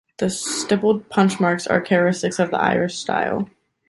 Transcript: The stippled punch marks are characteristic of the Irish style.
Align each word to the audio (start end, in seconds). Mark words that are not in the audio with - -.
The 0.17 0.31
stippled 0.31 1.07
punch 1.09 1.39
marks 1.39 1.67
are 1.67 1.79
characteristic 1.79 2.39
of 2.39 2.49
the 2.49 2.57
Irish 2.57 2.97
style. 2.97 3.47